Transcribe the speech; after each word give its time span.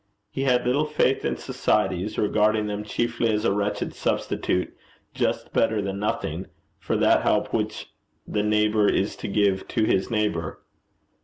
He 0.31 0.45
had 0.45 0.65
little 0.65 0.87
faith 0.87 1.23
in 1.23 1.37
societies, 1.37 2.17
regarding 2.17 2.65
them 2.65 2.83
chiefly 2.83 3.29
as 3.31 3.45
a 3.45 3.53
wretched 3.53 3.93
substitute, 3.93 4.75
just 5.13 5.53
better 5.53 5.79
than 5.79 5.99
nothing, 5.99 6.47
for 6.79 6.95
that 6.97 7.21
help 7.21 7.53
which 7.53 7.91
the 8.25 8.41
neighbour 8.41 8.87
is 8.89 9.15
to 9.17 9.27
give 9.27 9.67
to 9.67 9.83
his 9.83 10.09
neighbour. 10.09 10.61